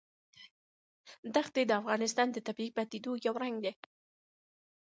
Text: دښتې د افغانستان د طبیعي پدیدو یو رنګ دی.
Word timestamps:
دښتې 1.35 1.61
د 1.65 1.71
افغانستان 1.81 2.27
د 2.31 2.37
طبیعي 2.47 2.71
پدیدو 2.77 3.11
یو 3.25 3.35
رنګ 3.43 3.55
دی. 3.65 3.73